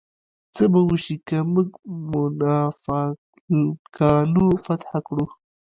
څه 0.55 0.63
به 0.71 0.79
وشي 0.89 1.15
که 1.27 1.37
موږ 1.53 1.69
مونافالکانو 2.11 4.45
فتح 4.65 4.91
کړو؟ 5.07 5.25